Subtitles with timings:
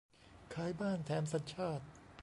[0.53, 1.85] ขายบ้านแถมสัญชาติ